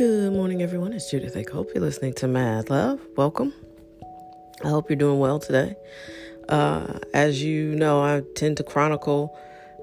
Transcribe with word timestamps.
Good 0.00 0.32
morning, 0.32 0.62
everyone. 0.62 0.94
It's 0.94 1.10
Judith 1.10 1.36
I 1.36 1.44
Hope 1.52 1.72
you're 1.74 1.84
listening 1.84 2.14
to 2.14 2.26
Mad 2.26 2.70
Love. 2.70 2.98
Welcome. 3.18 3.52
I 4.64 4.68
hope 4.68 4.88
you're 4.88 4.96
doing 4.96 5.18
well 5.18 5.38
today. 5.38 5.76
Uh, 6.48 7.00
as 7.12 7.42
you 7.42 7.74
know, 7.76 8.00
I 8.00 8.22
tend 8.34 8.56
to 8.56 8.62
chronicle 8.62 9.38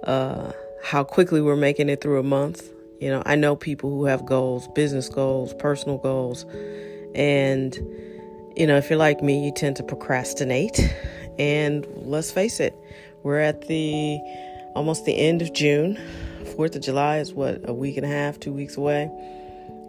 uh, 0.05 0.53
how 0.83 1.03
quickly 1.03 1.39
we're 1.39 1.55
making 1.55 1.89
it 1.89 2.01
through 2.01 2.19
a 2.19 2.23
month. 2.23 2.67
You 2.99 3.11
know, 3.11 3.21
I 3.27 3.35
know 3.35 3.55
people 3.55 3.91
who 3.91 4.05
have 4.05 4.25
goals, 4.25 4.67
business 4.69 5.07
goals, 5.07 5.53
personal 5.53 5.99
goals, 5.99 6.47
and 7.13 7.75
you 8.55 8.65
know, 8.65 8.75
if 8.75 8.89
you're 8.89 8.97
like 8.97 9.21
me, 9.21 9.45
you 9.45 9.51
tend 9.51 9.75
to 9.75 9.83
procrastinate. 9.83 10.79
And 11.37 11.85
let's 11.95 12.31
face 12.31 12.59
it, 12.59 12.75
we're 13.21 13.39
at 13.39 13.67
the 13.67 14.17
almost 14.73 15.05
the 15.05 15.15
end 15.15 15.43
of 15.43 15.53
June. 15.53 15.95
Fourth 16.55 16.75
of 16.75 16.81
July 16.81 17.19
is 17.19 17.35
what 17.35 17.69
a 17.69 17.73
week 17.75 17.97
and 17.97 18.05
a 18.05 18.09
half, 18.09 18.39
two 18.39 18.51
weeks 18.51 18.77
away. 18.77 19.11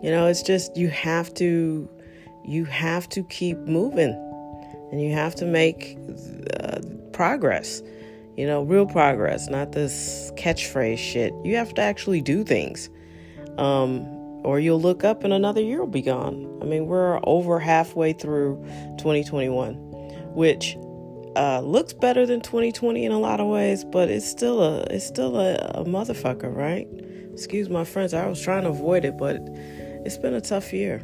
You 0.03 0.11
know, 0.11 0.27
it's 0.27 0.43
just 0.43 0.77
you 0.77 0.89
have 0.89 1.33
to 1.35 1.89
you 2.45 2.65
have 2.65 3.09
to 3.11 3.23
keep 3.25 3.59
moving 3.59 4.13
and 4.91 5.03
you 5.03 5.13
have 5.13 5.35
to 5.37 5.45
make 5.45 5.99
uh, 6.61 6.81
progress. 7.13 7.83
You 8.37 8.47
know, 8.47 8.63
real 8.63 8.87
progress, 8.87 9.49
not 9.49 9.73
this 9.73 10.31
catchphrase 10.37 10.99
shit. 10.99 11.35
You 11.45 11.57
have 11.57 11.75
to 11.75 11.83
actually 11.83 12.21
do 12.21 12.45
things. 12.45 12.89
Um, 13.59 14.07
or 14.45 14.61
you'll 14.61 14.81
look 14.81 15.03
up 15.03 15.25
and 15.25 15.33
another 15.33 15.61
year 15.61 15.81
will 15.81 15.89
be 15.89 16.03
gone. 16.03 16.59
I 16.63 16.65
mean, 16.65 16.87
we're 16.87 17.19
over 17.25 17.59
halfway 17.59 18.13
through 18.13 18.65
2021, 18.99 19.75
which 20.35 20.77
uh, 21.37 21.61
looks 21.61 21.93
better 21.93 22.25
than 22.25 22.41
2020 22.41 23.05
in 23.05 23.13
a 23.13 23.19
lot 23.19 23.41
of 23.41 23.49
ways, 23.49 23.85
but 23.85 24.09
it's 24.09 24.27
still 24.27 24.63
a 24.63 24.83
it's 24.85 25.07
still 25.07 25.39
a, 25.39 25.55
a 25.75 25.85
motherfucker, 25.85 26.55
right? 26.55 26.87
Excuse 27.33 27.69
my 27.69 27.85
friends. 27.85 28.15
I 28.15 28.27
was 28.27 28.41
trying 28.41 28.63
to 28.63 28.71
avoid 28.71 29.05
it, 29.05 29.17
but 29.17 29.37
it's 30.05 30.19
been 30.19 30.35
a 30.35 30.41
tough 30.41 30.73
year. 30.73 31.01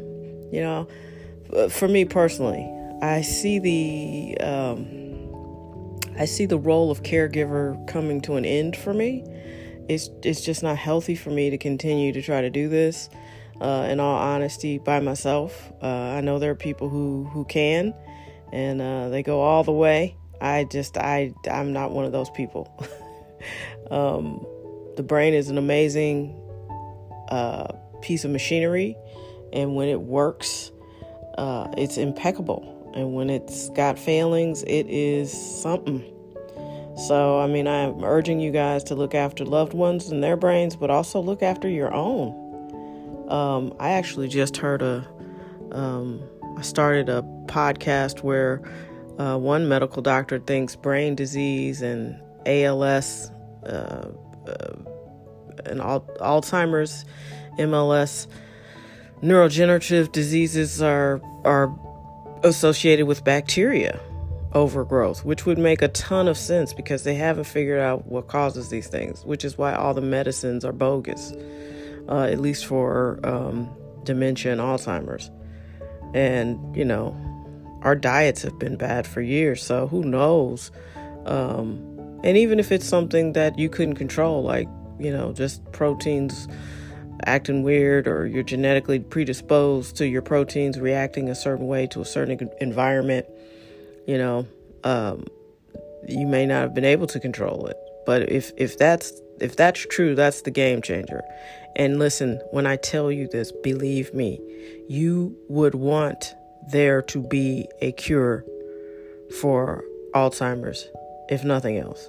You 0.53 0.61
know, 0.61 1.69
for 1.69 1.89
me 1.89 2.05
personally, 2.05 2.71
I 3.03 3.23
see 3.23 3.59
the 3.59 4.41
um, 4.45 5.05
I 6.19 6.25
see 6.27 6.47
the 6.47 6.59
role 6.59 6.91
of 6.91 7.03
caregiver 7.03 7.87
coming 7.89 8.21
to 8.23 8.37
an 8.37 8.45
end 8.45 8.77
for 8.77 8.95
me. 8.95 9.25
It's 9.89 10.09
it's 10.23 10.41
just 10.41 10.63
not 10.63 10.77
healthy 10.77 11.15
for 11.15 11.31
me 11.31 11.51
to 11.51 11.59
continue 11.59 12.13
to 12.13 12.23
try 12.23 12.41
to 12.41 12.51
do 12.51 12.69
this. 12.69 13.11
Uh, 13.61 13.87
in 13.89 14.01
all 14.01 14.17
honesty, 14.17 14.79
by 14.79 14.99
myself, 14.99 15.73
uh, 15.81 15.87
I 15.87 16.21
know 16.21 16.39
there 16.39 16.51
are 16.51 16.57
people 16.57 16.89
who 16.89 17.25
who 17.33 17.45
can, 17.45 17.95
and 18.53 18.81
uh, 18.81 19.09
they 19.11 19.23
go 19.23 19.41
all 19.41 19.65
the 19.65 19.73
way. 19.73 20.17
I 20.41 20.65
just 20.65 20.97
I 20.97 21.35
I'm 21.51 21.73
not 21.73 21.93
one 21.93 22.05
of 22.05 22.13
those 22.13 22.31
people. 22.31 22.69
um, 23.91 24.45
the 24.97 25.03
brain 25.03 25.35
is 25.35 25.51
an 25.51 25.59
amazing 25.59 26.41
uh, 27.29 27.73
piece 28.05 28.25
of 28.25 28.31
machinery, 28.31 28.97
and 29.53 29.75
when 29.75 29.89
it 29.89 30.03
works, 30.03 30.71
uh, 31.39 31.69
it's 31.77 31.97
impeccable. 31.97 32.71
And 32.95 33.15
when 33.15 33.31
it's 33.31 33.71
got 33.71 33.99
failings, 33.99 34.63
it 34.65 34.87
is 34.89 35.33
something. 35.33 36.05
So, 37.09 37.41
I 37.41 37.49
mean, 37.49 37.67
I'm 37.67 38.05
urging 38.05 38.39
you 38.39 38.53
guys 38.53 38.85
to 38.85 38.95
look 38.95 39.15
after 39.15 39.45
loved 39.45 39.73
ones 39.73 40.11
and 40.11 40.23
their 40.23 40.37
brains, 40.37 40.77
but 40.77 40.91
also 40.91 41.21
look 41.21 41.43
after 41.43 41.69
your 41.69 41.93
own. 41.93 42.41
Um, 43.29 43.75
I 43.81 43.91
actually 43.91 44.29
just 44.29 44.59
heard 44.59 44.81
a, 44.81 45.09
um, 45.73 46.23
I 46.57 46.63
started 46.63 47.09
a 47.09 47.23
podcast 47.47 48.23
where 48.23 48.63
uh, 49.19 49.39
one 49.39 49.67
medical 49.67 50.03
doctor 50.03 50.39
thinks 50.39 50.77
brain 50.77 51.17
disease 51.17 51.83
and 51.83 52.21
ALS 52.47 53.31
uh, 53.67 54.11
uh, 54.47 54.75
and 55.67 55.81
al- 55.81 56.09
Alzheimer's 56.21 57.05
MLS, 57.59 58.27
neurodegenerative 59.23 60.13
diseases 60.13 60.83
are 60.83 61.21
are 61.45 61.75
associated 62.43 63.07
with 63.07 63.25
bacteria 63.25 64.01
overgrowth, 64.53 65.25
which 65.25 65.47
would 65.47 65.59
make 65.59 65.83
a 65.83 65.89
ton 65.89 66.29
of 66.29 66.39
sense 66.39 66.73
because 66.73 67.03
they 67.03 67.15
haven't 67.15 67.45
figured 67.45 67.81
out 67.81 68.07
what 68.07 68.29
causes 68.29 68.69
these 68.69 68.87
things, 68.87 69.25
which 69.25 69.45
is 69.45 69.59
why 69.59 69.75
all 69.75 69.95
the 69.95 70.01
medicines 70.01 70.65
are 70.65 70.73
bogus, 70.73 71.33
uh, 72.09 72.23
at 72.23 72.41
least 72.41 72.67
for 72.67 73.19
um, 73.25 73.69
dementia 74.05 74.53
and 74.53 74.61
Alzheimer's. 74.61 75.31
And, 76.15 76.77
you 76.77 76.85
know, 76.85 77.17
our 77.83 77.97
diets 77.97 78.43
have 78.43 78.59
been 78.59 78.77
bad 78.77 79.07
for 79.07 79.21
years, 79.21 79.63
so 79.63 79.89
who 79.89 80.05
knows? 80.05 80.71
Um, 81.27 82.21
and 82.23 82.37
even 82.37 82.61
if 82.61 82.71
it's 82.71 82.87
something 82.87 83.33
that 83.33 83.59
you 83.59 83.69
couldn't 83.69 83.97
control, 83.97 84.43
like, 84.43 84.69
you 84.99 85.13
know, 85.13 85.33
just 85.33 85.65
proteins 85.73 86.47
acting 87.25 87.63
weird 87.63 88.07
or 88.07 88.27
you're 88.27 88.43
genetically 88.43 88.99
predisposed 88.99 89.97
to 89.97 90.07
your 90.07 90.23
proteins 90.23 90.79
reacting 90.79 91.29
a 91.29 91.35
certain 91.35 91.67
way 91.67 91.87
to 91.89 92.01
a 92.01 92.05
certain 92.05 92.51
environment, 92.61 93.27
you 94.07 94.19
know, 94.19 94.47
um, 94.83 95.27
you 96.09 96.27
may 96.27 96.47
not 96.47 96.63
have 96.63 96.75
been 96.75 96.85
able 96.85 97.07
to 97.07 97.21
control 97.21 97.67
it. 97.67 97.77
But 98.07 98.31
if 98.31 98.53
if 98.57 98.77
that's 98.77 99.13
if 99.41 99.57
that's 99.57 99.87
true, 99.87 100.15
that's 100.15 100.43
the 100.43 100.51
game 100.51 100.83
changer. 100.83 101.23
And 101.77 101.99
listen, 101.99 102.41
when 102.51 102.67
I 102.67 102.77
tell 102.77 103.11
you 103.11 103.27
this, 103.29 103.51
believe 103.51 104.15
me, 104.15 104.41
you 104.89 105.37
would 105.49 105.75
want 105.75 106.35
there 106.71 107.03
to 107.03 107.21
be 107.21 107.69
a 107.81 107.93
cure 107.93 108.45
for 109.41 109.85
Alzheimer's, 110.15 110.89
if 111.29 111.45
nothing 111.45 111.79
else. 111.79 112.09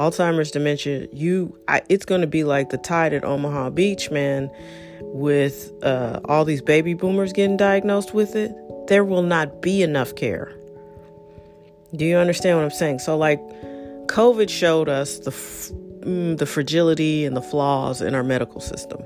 Alzheimer's 0.00 0.50
dementia, 0.50 1.08
you 1.12 1.58
I, 1.68 1.82
it's 1.90 2.06
going 2.06 2.22
to 2.22 2.26
be 2.26 2.42
like 2.42 2.70
the 2.70 2.78
tide 2.78 3.12
at 3.12 3.22
Omaha 3.22 3.68
Beach, 3.68 4.10
man, 4.10 4.50
with 5.02 5.70
uh, 5.82 6.20
all 6.24 6.46
these 6.46 6.62
baby 6.62 6.94
boomers 6.94 7.34
getting 7.34 7.58
diagnosed 7.58 8.14
with 8.14 8.34
it. 8.34 8.50
There 8.88 9.04
will 9.04 9.22
not 9.22 9.60
be 9.60 9.82
enough 9.82 10.14
care. 10.16 10.50
Do 11.94 12.06
you 12.06 12.16
understand 12.16 12.56
what 12.56 12.64
I'm 12.64 12.70
saying? 12.70 13.00
So, 13.00 13.18
like, 13.18 13.40
COVID 14.06 14.48
showed 14.48 14.88
us 14.88 15.18
the 15.18 15.32
mm, 15.32 16.38
the 16.38 16.46
fragility 16.46 17.26
and 17.26 17.36
the 17.36 17.42
flaws 17.42 18.00
in 18.00 18.14
our 18.14 18.24
medical 18.24 18.62
system. 18.62 19.02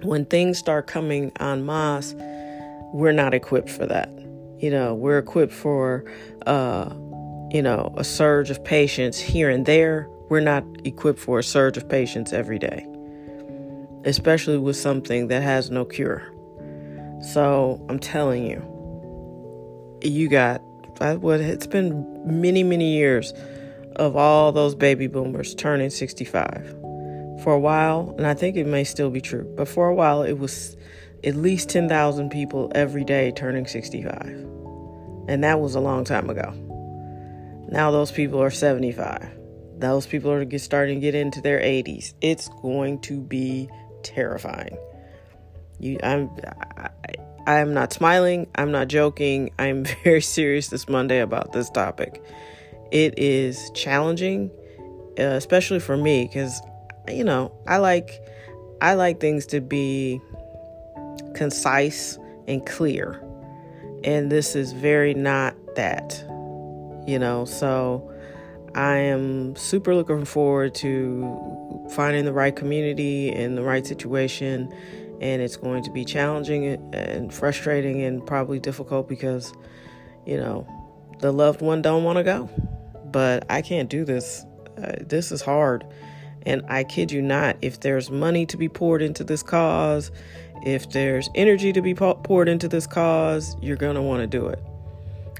When 0.00 0.24
things 0.24 0.58
start 0.58 0.86
coming 0.86 1.32
en 1.38 1.66
masse, 1.66 2.14
we're 2.94 3.12
not 3.12 3.34
equipped 3.34 3.68
for 3.68 3.84
that. 3.84 4.08
You 4.58 4.70
know, 4.70 4.94
we're 4.94 5.18
equipped 5.18 5.52
for 5.52 6.10
uh, 6.46 6.94
you 7.52 7.60
know, 7.60 7.92
a 7.98 8.04
surge 8.04 8.50
of 8.50 8.64
patients 8.64 9.18
here 9.20 9.50
and 9.50 9.66
there. 9.66 10.08
We're 10.30 10.40
not 10.40 10.64
equipped 10.84 11.18
for 11.18 11.38
a 11.38 11.44
surge 11.44 11.76
of 11.76 11.86
patients 11.86 12.32
every 12.32 12.58
day, 12.58 12.86
especially 14.04 14.56
with 14.56 14.76
something 14.76 15.28
that 15.28 15.42
has 15.42 15.70
no 15.70 15.84
cure. 15.84 16.22
So 17.32 17.84
I'm 17.90 17.98
telling 17.98 18.44
you, 18.44 18.62
you 20.02 20.28
got 20.28 20.62
what 21.20 21.40
it's 21.40 21.66
been 21.66 22.40
many, 22.40 22.62
many 22.62 22.96
years 22.96 23.34
of 23.96 24.16
all 24.16 24.52
those 24.52 24.74
baby 24.74 25.06
boomers 25.06 25.54
turning 25.54 25.90
65. 25.90 26.78
For 27.42 27.52
a 27.52 27.58
while, 27.58 28.14
and 28.16 28.26
I 28.26 28.34
think 28.34 28.56
it 28.56 28.66
may 28.66 28.84
still 28.84 29.10
be 29.10 29.20
true, 29.20 29.52
but 29.56 29.66
for 29.66 29.88
a 29.88 29.94
while 29.94 30.22
it 30.22 30.38
was 30.38 30.76
at 31.24 31.34
least 31.34 31.68
10,000 31.70 32.30
people 32.30 32.70
every 32.74 33.04
day 33.04 33.32
turning 33.32 33.66
65. 33.66 34.22
And 35.28 35.42
that 35.44 35.60
was 35.60 35.74
a 35.74 35.80
long 35.80 36.04
time 36.04 36.30
ago. 36.30 36.54
Now 37.72 37.90
those 37.90 38.12
people 38.12 38.42
are 38.42 38.50
75. 38.50 39.30
Those 39.78 40.06
people 40.06 40.30
are 40.30 40.44
get, 40.44 40.60
starting 40.60 40.96
to 40.96 41.00
get 41.00 41.14
into 41.14 41.40
their 41.40 41.58
80s. 41.58 42.12
It's 42.20 42.48
going 42.60 43.00
to 43.00 43.18
be 43.18 43.70
terrifying. 44.02 44.76
You, 45.80 45.98
I'm, 46.02 46.30
I, 46.76 46.90
I'm 47.46 47.72
not 47.72 47.94
smiling. 47.94 48.46
I'm 48.56 48.72
not 48.72 48.88
joking. 48.88 49.52
I'm 49.58 49.84
very 50.04 50.20
serious 50.20 50.68
this 50.68 50.86
Monday 50.86 51.20
about 51.20 51.54
this 51.54 51.70
topic. 51.70 52.22
It 52.90 53.18
is 53.18 53.70
challenging, 53.74 54.50
uh, 55.18 55.22
especially 55.22 55.80
for 55.80 55.96
me, 55.96 56.26
because 56.26 56.60
you 57.08 57.24
know 57.24 57.52
I 57.66 57.78
like 57.78 58.20
I 58.82 58.94
like 58.94 59.18
things 59.18 59.46
to 59.46 59.62
be 59.62 60.20
concise 61.34 62.18
and 62.46 62.66
clear, 62.66 63.24
and 64.04 64.30
this 64.30 64.54
is 64.54 64.72
very 64.72 65.14
not 65.14 65.56
that 65.74 66.22
you 67.06 67.18
know, 67.18 67.44
so 67.44 68.12
I 68.74 68.96
am 68.96 69.54
super 69.56 69.94
looking 69.94 70.24
forward 70.24 70.74
to 70.76 71.88
finding 71.90 72.24
the 72.24 72.32
right 72.32 72.54
community 72.54 73.30
and 73.30 73.56
the 73.56 73.62
right 73.62 73.86
situation. 73.86 74.72
And 75.20 75.40
it's 75.40 75.56
going 75.56 75.84
to 75.84 75.90
be 75.90 76.04
challenging 76.04 76.66
and 76.92 77.32
frustrating 77.32 78.02
and 78.02 78.26
probably 78.26 78.58
difficult 78.58 79.08
because, 79.08 79.52
you 80.26 80.36
know, 80.36 80.66
the 81.20 81.32
loved 81.32 81.60
one 81.60 81.82
don't 81.82 82.02
want 82.02 82.16
to 82.16 82.24
go. 82.24 82.48
But 83.04 83.44
I 83.48 83.62
can't 83.62 83.88
do 83.88 84.04
this. 84.04 84.44
Uh, 84.82 84.94
this 85.00 85.30
is 85.30 85.42
hard. 85.42 85.84
And 86.44 86.62
I 86.68 86.82
kid 86.82 87.12
you 87.12 87.22
not, 87.22 87.56
if 87.62 87.80
there's 87.80 88.10
money 88.10 88.46
to 88.46 88.56
be 88.56 88.68
poured 88.68 89.00
into 89.00 89.22
this 89.22 89.42
cause, 89.44 90.10
if 90.64 90.90
there's 90.90 91.28
energy 91.34 91.72
to 91.72 91.82
be 91.82 91.94
poured 91.94 92.48
into 92.48 92.66
this 92.66 92.86
cause, 92.86 93.54
you're 93.60 93.76
going 93.76 93.94
to 93.94 94.02
want 94.02 94.22
to 94.22 94.26
do 94.26 94.46
it. 94.48 94.58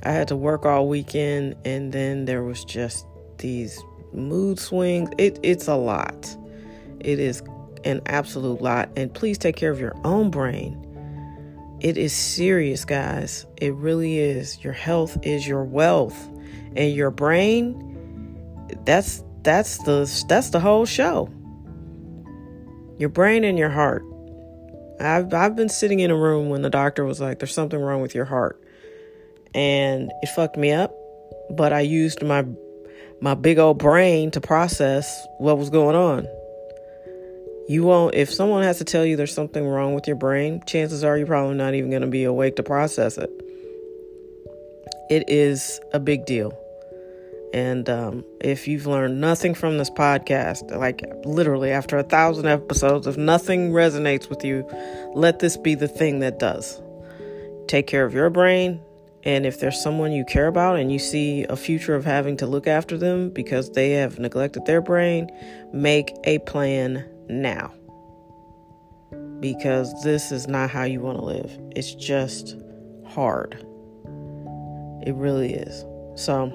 I 0.02 0.12
had 0.12 0.28
to 0.28 0.36
work 0.36 0.66
all 0.66 0.88
weekend, 0.88 1.56
and 1.64 1.92
then 1.92 2.24
there 2.24 2.42
was 2.42 2.64
just 2.64 3.06
these 3.38 3.82
mood 4.12 4.58
swings. 4.58 5.10
It, 5.18 5.38
it's 5.42 5.68
a 5.68 5.76
lot. 5.76 6.36
It 7.00 7.18
is 7.18 7.42
an 7.84 8.00
absolute 8.06 8.60
lot. 8.60 8.88
And 8.96 9.12
please 9.12 9.38
take 9.38 9.56
care 9.56 9.70
of 9.70 9.80
your 9.80 9.96
own 10.04 10.30
brain. 10.30 10.78
It 11.80 11.96
is 11.96 12.12
serious, 12.12 12.84
guys. 12.84 13.46
It 13.56 13.74
really 13.74 14.18
is. 14.18 14.62
Your 14.62 14.72
health 14.72 15.18
is 15.22 15.46
your 15.46 15.64
wealth. 15.64 16.28
And 16.76 16.94
your 16.94 17.10
brain, 17.10 17.78
that's 18.84 19.22
that's 19.42 19.78
the 19.78 20.24
that's 20.28 20.50
the 20.50 20.60
whole 20.60 20.86
show. 20.86 21.28
Your 22.98 23.08
brain 23.08 23.44
and 23.44 23.58
your 23.58 23.68
heart. 23.68 24.04
I've 25.00 25.34
I've 25.34 25.56
been 25.56 25.68
sitting 25.68 26.00
in 26.00 26.10
a 26.10 26.16
room 26.16 26.48
when 26.48 26.62
the 26.62 26.70
doctor 26.70 27.04
was 27.04 27.20
like, 27.20 27.40
"There's 27.40 27.52
something 27.52 27.80
wrong 27.80 28.00
with 28.00 28.14
your 28.14 28.26
heart," 28.26 28.62
and 29.54 30.10
it 30.22 30.28
fucked 30.31 30.56
me 30.56 30.72
up. 30.72 30.94
But 31.50 31.72
I 31.72 31.81
used 31.81 32.22
my 32.22 32.44
my 33.20 33.34
big 33.34 33.58
old 33.58 33.78
brain 33.78 34.31
to 34.32 34.40
process 34.40 35.26
what 35.38 35.56
was 35.56 35.70
going 35.70 35.94
on. 35.94 36.26
You 37.69 37.84
won't, 37.84 38.16
if 38.16 38.32
someone 38.32 38.64
has 38.64 38.78
to 38.78 38.84
tell 38.84 39.06
you 39.06 39.16
there's 39.16 39.32
something 39.32 39.64
wrong 39.64 39.94
with 39.94 40.08
your 40.08 40.16
brain, 40.16 40.60
chances 40.66 41.04
are 41.04 41.16
you're 41.16 41.28
probably 41.28 41.54
not 41.54 41.75
even 41.75 41.90
going 41.90 42.02
to 42.02 42.08
be 42.08 42.25
awake 42.25 42.56
to 42.56 42.64
process 42.64 43.19
it. 43.19 43.31
It 45.08 45.28
is 45.28 45.81
a 45.93 46.00
big 46.00 46.26
deal. 46.26 46.58
And 47.54 47.88
um, 47.88 48.25
if 48.40 48.66
you've 48.66 48.87
learned 48.87 49.20
nothing 49.20 49.54
from 49.54 49.78
this 49.78 49.90
podcast, 49.90 50.76
like 50.76 51.02
literally 51.25 51.70
after 51.70 51.99
a 51.99 52.02
thousand 52.02 52.46
episodes, 52.46 53.06
if 53.06 53.16
nothing 53.16 53.70
resonates 53.70 54.28
with 54.28 54.44
you, 54.44 54.69
let 55.14 55.38
this 55.38 55.56
be 55.56 55.76
the 55.76 55.88
thing 55.88 56.20
that 56.20 56.40
does. 56.40 56.82
Take 57.69 57.87
care 57.87 58.04
of 58.04 58.14
your 58.14 58.31
brain, 58.31 58.81
and 59.24 59.46
if 59.46 59.60
there's 59.60 59.80
someone 59.80 60.12
you 60.12 60.24
care 60.24 60.48
about 60.48 60.78
and 60.78 60.90
you 60.90 60.98
see 60.98 61.44
a 61.44 61.56
future 61.56 61.94
of 61.94 62.04
having 62.04 62.36
to 62.38 62.46
look 62.46 62.66
after 62.66 62.96
them 62.98 63.30
because 63.30 63.70
they 63.70 63.92
have 63.92 64.19
neglected 64.19 64.66
their 64.66 64.80
brain, 64.80 65.30
make 65.72 66.12
a 66.24 66.38
plan 66.40 67.04
now. 67.28 67.72
Because 69.38 69.92
this 70.02 70.32
is 70.32 70.48
not 70.48 70.70
how 70.70 70.84
you 70.84 71.00
want 71.00 71.19
to 71.19 71.24
live. 71.24 71.56
It's 71.76 71.94
just 71.94 72.56
hard. 73.06 73.54
It 75.06 75.14
really 75.14 75.54
is. 75.54 75.84
So, 76.14 76.46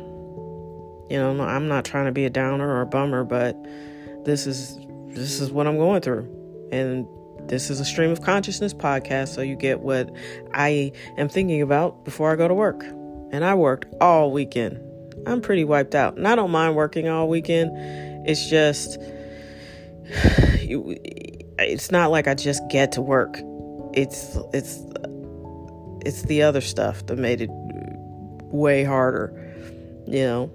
you 1.09 1.17
know, 1.17 1.41
I'm 1.41 1.67
not 1.67 1.85
trying 1.85 2.05
to 2.05 2.11
be 2.11 2.25
a 2.25 2.29
downer 2.29 2.67
or 2.67 2.81
a 2.81 2.85
bummer, 2.85 3.23
but 3.23 3.55
this 4.25 4.45
is 4.45 4.77
this 5.07 5.39
is 5.41 5.51
what 5.51 5.67
I'm 5.67 5.77
going 5.77 6.01
through. 6.01 6.69
And 6.71 7.07
this 7.47 7.69
is 7.69 7.79
a 7.79 7.85
stream 7.85 8.11
of 8.11 8.21
consciousness 8.21 8.73
podcast, 8.73 9.29
so 9.29 9.41
you 9.41 9.55
get 9.55 9.79
what 9.79 10.09
I 10.53 10.91
am 11.17 11.29
thinking 11.29 11.61
about 11.61 12.03
before 12.03 12.31
I 12.31 12.35
go 12.35 12.47
to 12.47 12.53
work. 12.53 12.83
And 13.31 13.43
I 13.43 13.55
worked 13.55 13.93
all 13.99 14.31
weekend. 14.31 14.79
I'm 15.25 15.41
pretty 15.41 15.63
wiped 15.63 15.95
out. 15.95 16.17
And 16.17 16.27
I 16.27 16.35
don't 16.35 16.51
mind 16.51 16.75
working 16.75 17.07
all 17.09 17.27
weekend. 17.27 17.71
It's 18.27 18.49
just, 18.49 18.97
it's 21.59 21.91
not 21.91 22.11
like 22.11 22.27
I 22.27 22.33
just 22.33 22.61
get 22.69 22.91
to 22.93 23.01
work. 23.01 23.39
It's, 23.93 24.37
it's, 24.53 24.79
it's 26.05 26.21
the 26.23 26.43
other 26.43 26.61
stuff 26.61 27.05
that 27.07 27.17
made 27.17 27.41
it 27.41 27.49
way 27.51 28.83
harder. 28.83 29.43
You 30.05 30.23
know, 30.23 30.51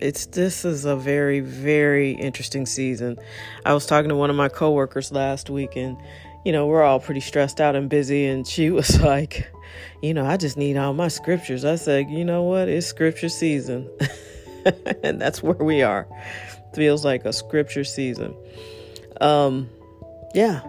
it's 0.00 0.26
this 0.26 0.64
is 0.64 0.84
a 0.84 0.96
very 0.96 1.40
very 1.40 2.12
interesting 2.12 2.66
season. 2.66 3.18
I 3.64 3.74
was 3.74 3.86
talking 3.86 4.08
to 4.08 4.16
one 4.16 4.30
of 4.30 4.36
my 4.36 4.48
coworkers 4.48 5.12
last 5.12 5.50
week 5.50 5.76
and 5.76 5.96
you 6.46 6.52
know, 6.52 6.64
we're 6.64 6.84
all 6.84 7.00
pretty 7.00 7.18
stressed 7.18 7.60
out 7.60 7.74
and 7.74 7.90
busy. 7.90 8.24
And 8.24 8.46
she 8.46 8.70
was 8.70 9.00
like, 9.00 9.48
you 10.00 10.14
know, 10.14 10.24
I 10.24 10.36
just 10.36 10.56
need 10.56 10.76
all 10.76 10.92
my 10.92 11.08
scriptures. 11.08 11.64
I 11.64 11.74
said, 11.74 12.08
you 12.08 12.24
know 12.24 12.44
what? 12.44 12.68
It's 12.68 12.86
scripture 12.86 13.28
season. 13.28 13.90
and 15.02 15.20
that's 15.20 15.42
where 15.42 15.56
we 15.56 15.82
are. 15.82 16.06
Feels 16.72 17.04
like 17.04 17.24
a 17.24 17.32
scripture 17.32 17.82
season. 17.82 18.32
Um, 19.20 19.68
yeah. 20.34 20.60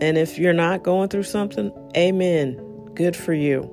And 0.00 0.18
if 0.18 0.36
you're 0.36 0.52
not 0.52 0.82
going 0.82 1.08
through 1.08 1.22
something, 1.22 1.72
amen. 1.96 2.90
Good 2.94 3.16
for 3.16 3.32
you. 3.32 3.70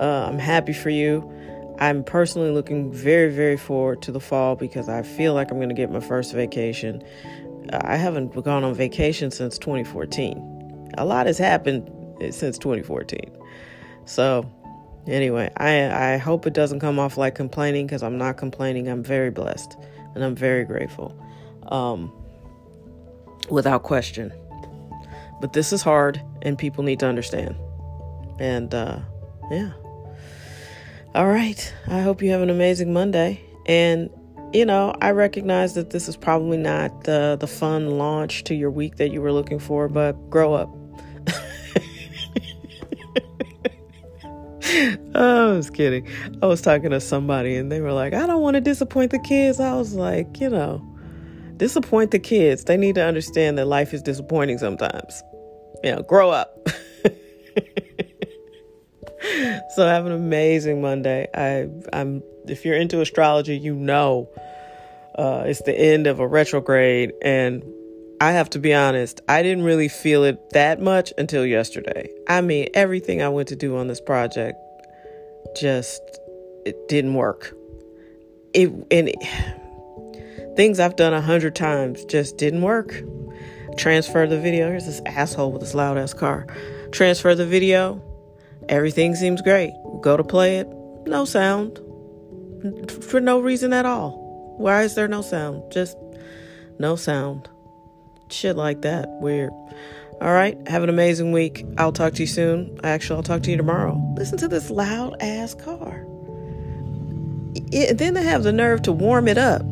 Uh, 0.00 0.26
I'm 0.28 0.40
happy 0.40 0.72
for 0.72 0.90
you. 0.90 1.30
I'm 1.78 2.04
personally 2.04 2.50
looking 2.50 2.92
very, 2.92 3.32
very 3.32 3.56
forward 3.56 4.02
to 4.02 4.12
the 4.12 4.20
fall 4.20 4.56
because 4.56 4.88
I 4.88 5.02
feel 5.02 5.34
like 5.34 5.50
I'm 5.50 5.58
going 5.58 5.68
to 5.68 5.74
get 5.74 5.90
my 5.90 6.00
first 6.00 6.32
vacation. 6.32 7.02
I 7.72 7.96
haven't 7.96 8.32
gone 8.44 8.64
on 8.64 8.74
vacation 8.74 9.30
since 9.30 9.58
2014 9.58 10.54
a 10.98 11.04
lot 11.04 11.26
has 11.26 11.38
happened 11.38 11.90
since 12.30 12.58
2014. 12.58 13.36
So, 14.06 14.50
anyway, 15.06 15.50
I 15.56 16.12
I 16.14 16.16
hope 16.16 16.46
it 16.46 16.54
doesn't 16.54 16.80
come 16.80 16.98
off 16.98 17.16
like 17.16 17.34
complaining 17.34 17.86
because 17.86 18.02
I'm 18.02 18.18
not 18.18 18.36
complaining. 18.36 18.88
I'm 18.88 19.02
very 19.02 19.30
blessed 19.30 19.76
and 20.14 20.24
I'm 20.24 20.34
very 20.34 20.64
grateful, 20.64 21.16
um, 21.68 22.12
without 23.50 23.82
question. 23.82 24.32
But 25.40 25.52
this 25.52 25.72
is 25.72 25.82
hard, 25.82 26.22
and 26.42 26.56
people 26.56 26.84
need 26.84 27.00
to 27.00 27.06
understand. 27.06 27.56
And 28.38 28.74
uh, 28.74 29.00
yeah. 29.50 29.72
All 31.14 31.28
right. 31.28 31.72
I 31.86 32.00
hope 32.00 32.22
you 32.22 32.30
have 32.32 32.40
an 32.40 32.50
amazing 32.50 32.92
Monday. 32.92 33.40
And 33.66 34.10
you 34.52 34.66
know, 34.66 34.94
I 35.00 35.12
recognize 35.12 35.74
that 35.74 35.90
this 35.90 36.08
is 36.08 36.16
probably 36.16 36.56
not 36.56 37.04
the 37.04 37.36
the 37.38 37.46
fun 37.46 37.98
launch 37.98 38.42
to 38.44 38.54
your 38.54 38.72
week 38.72 38.96
that 38.96 39.12
you 39.12 39.20
were 39.20 39.30
looking 39.30 39.60
for, 39.60 39.88
but 39.88 40.14
grow 40.28 40.54
up. 40.54 40.68
oh, 45.14 45.52
I 45.52 45.56
was 45.56 45.70
kidding. 45.70 46.08
I 46.42 46.46
was 46.46 46.60
talking 46.60 46.90
to 46.90 47.00
somebody 47.00 47.54
and 47.54 47.70
they 47.70 47.80
were 47.80 47.92
like, 47.92 48.12
I 48.12 48.26
don't 48.26 48.42
want 48.42 48.54
to 48.54 48.60
disappoint 48.60 49.12
the 49.12 49.20
kids. 49.20 49.60
I 49.60 49.74
was 49.76 49.94
like, 49.94 50.40
you 50.40 50.50
know, 50.50 50.84
disappoint 51.58 52.10
the 52.10 52.18
kids. 52.18 52.64
They 52.64 52.76
need 52.76 52.96
to 52.96 53.04
understand 53.04 53.56
that 53.58 53.66
life 53.66 53.94
is 53.94 54.02
disappointing 54.02 54.58
sometimes. 54.58 55.22
You 55.84 55.94
know, 55.94 56.02
grow 56.02 56.30
up. 56.30 56.58
so 59.74 59.86
have 59.86 60.06
an 60.06 60.12
amazing 60.12 60.82
Monday. 60.82 61.28
I 61.34 61.68
I'm 61.92 62.22
if 62.46 62.64
you're 62.64 62.76
into 62.76 63.00
astrology, 63.00 63.56
you 63.56 63.74
know 63.74 64.28
uh, 65.16 65.44
it's 65.46 65.62
the 65.62 65.78
end 65.78 66.06
of 66.06 66.20
a 66.20 66.26
retrograde 66.26 67.12
and 67.22 67.64
I 68.20 68.32
have 68.32 68.50
to 68.50 68.58
be 68.58 68.74
honest, 68.74 69.20
I 69.28 69.42
didn't 69.42 69.64
really 69.64 69.88
feel 69.88 70.24
it 70.24 70.50
that 70.50 70.80
much 70.80 71.12
until 71.18 71.44
yesterday. 71.44 72.08
I 72.28 72.40
mean, 72.40 72.68
everything 72.74 73.22
I 73.22 73.28
went 73.28 73.48
to 73.48 73.56
do 73.56 73.76
on 73.76 73.88
this 73.88 74.00
project 74.00 74.58
just 75.56 76.02
it 76.66 76.88
didn't 76.88 77.14
work. 77.14 77.54
It 78.52 78.68
and 78.90 79.08
it, 79.08 80.56
things 80.56 80.80
I've 80.80 80.96
done 80.96 81.14
a 81.14 81.20
hundred 81.20 81.54
times 81.54 82.04
just 82.04 82.36
didn't 82.36 82.62
work. 82.62 83.02
Transfer 83.76 84.26
the 84.26 84.38
video. 84.38 84.68
Here's 84.68 84.86
this 84.86 85.00
asshole 85.06 85.50
with 85.50 85.62
this 85.62 85.74
loud 85.74 85.98
ass 85.98 86.14
car. 86.14 86.46
Transfer 86.92 87.34
the 87.34 87.46
video. 87.46 88.02
Everything 88.68 89.14
seems 89.14 89.42
great. 89.42 89.72
Go 90.00 90.16
to 90.16 90.24
play 90.24 90.58
it. 90.58 90.68
No 91.06 91.24
sound. 91.24 91.78
For 93.02 93.20
no 93.20 93.40
reason 93.40 93.72
at 93.72 93.86
all. 93.86 94.56
Why 94.58 94.82
is 94.82 94.94
there 94.94 95.08
no 95.08 95.22
sound? 95.22 95.70
Just 95.70 95.96
no 96.78 96.96
sound. 96.96 97.48
Shit 98.30 98.56
like 98.56 98.82
that. 98.82 99.08
Weird. 99.20 99.50
All 100.20 100.32
right. 100.32 100.56
Have 100.68 100.82
an 100.82 100.88
amazing 100.88 101.32
week. 101.32 101.66
I'll 101.76 101.92
talk 101.92 102.14
to 102.14 102.22
you 102.22 102.26
soon. 102.26 102.78
Actually, 102.84 103.16
I'll 103.16 103.22
talk 103.22 103.42
to 103.42 103.50
you 103.50 103.56
tomorrow. 103.56 104.00
Listen 104.16 104.38
to 104.38 104.48
this 104.48 104.70
loud 104.70 105.16
ass 105.20 105.54
car. 105.54 106.06
It, 107.72 107.98
then 107.98 108.14
they 108.14 108.22
have 108.22 108.44
the 108.44 108.52
nerve 108.52 108.82
to 108.82 108.92
warm 108.92 109.28
it 109.28 109.38
up. 109.38 109.62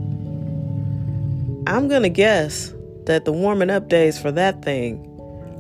I'm 1.67 1.89
going 1.89 2.03
to 2.03 2.11
guess 2.11 2.75
that 3.07 3.25
the 3.25 3.33
warming 3.33 3.71
up 3.71 3.89
days 3.89 4.21
for 4.21 4.33
that 4.33 4.63
thing 4.63 5.09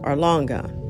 are 0.05 0.17
long 0.17 0.47
gone. 0.47 0.82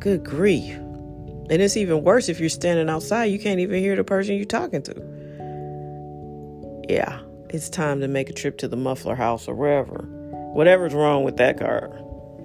Good 0.00 0.24
grief. 0.24 0.76
And 0.76 1.62
it's 1.62 1.76
even 1.76 2.02
worse 2.02 2.28
if 2.28 2.40
you're 2.40 2.48
standing 2.48 2.88
outside. 2.88 3.26
You 3.26 3.38
can't 3.38 3.60
even 3.60 3.80
hear 3.80 3.96
the 3.96 4.04
person 4.04 4.36
you're 4.36 4.44
talking 4.44 4.82
to. 4.82 6.84
Yeah 6.88 7.20
it's 7.52 7.68
time 7.68 8.00
to 8.00 8.08
make 8.08 8.30
a 8.30 8.32
trip 8.32 8.58
to 8.58 8.68
the 8.68 8.76
muffler 8.76 9.14
house 9.14 9.48
or 9.48 9.54
wherever. 9.54 10.04
Whatever's 10.52 10.94
wrong 10.94 11.24
with 11.24 11.36
that 11.38 11.58
car. 11.58 11.90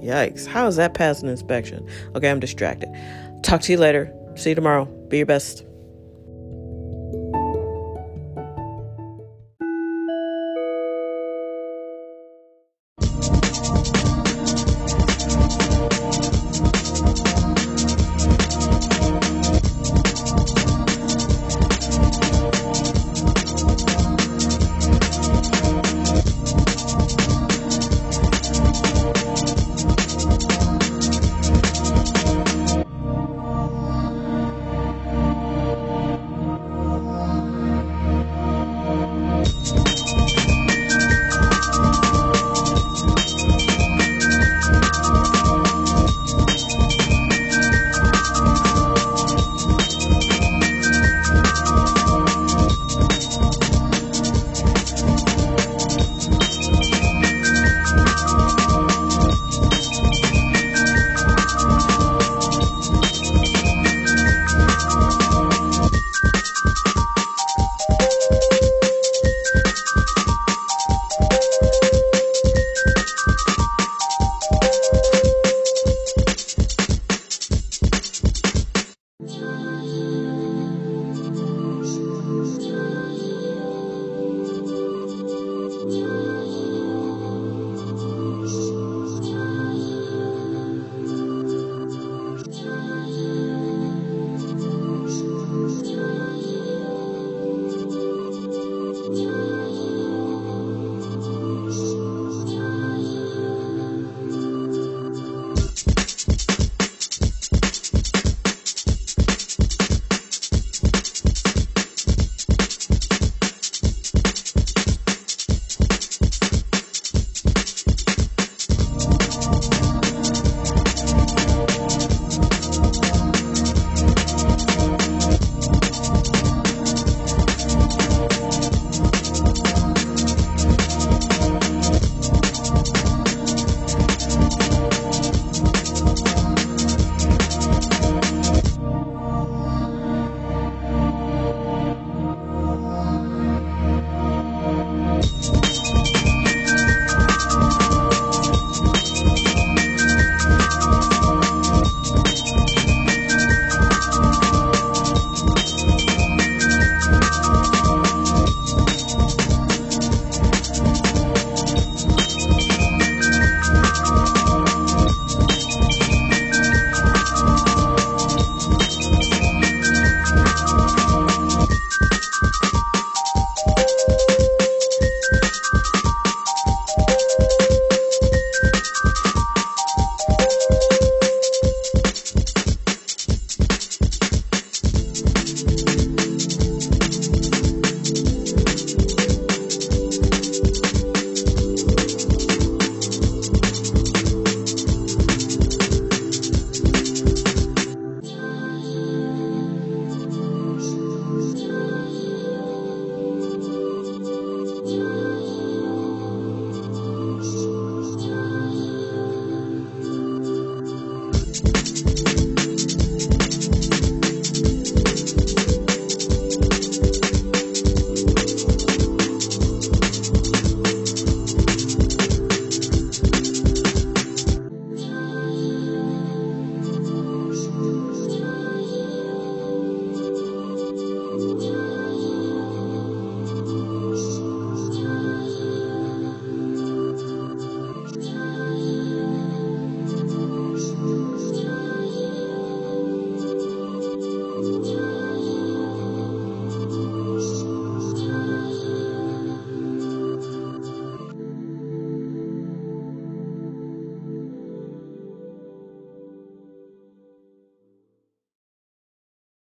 Yikes. 0.02 0.46
How 0.46 0.68
is 0.68 0.76
that 0.76 0.94
passing 0.94 1.30
inspection? 1.30 1.88
Okay, 2.16 2.30
I'm 2.30 2.40
distracted. 2.40 2.90
Talk 3.44 3.62
to 3.62 3.72
you 3.72 3.78
later. 3.78 4.14
See 4.36 4.50
you 4.50 4.56
tomorrow. 4.56 4.86
Be 4.86 5.18
your 5.18 5.26
best. 5.26 5.64